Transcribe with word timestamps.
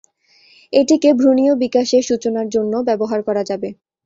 এটিকে 0.73 1.09
ভ্রূণীয় 1.13 1.53
বিকাশ 1.63 1.89
এর 1.93 2.03
সূচনার 2.09 2.47
জন্যেও 2.49 2.87
ব্যবহার 2.89 3.19
করা 3.27 3.43
যাবে। 3.49 3.69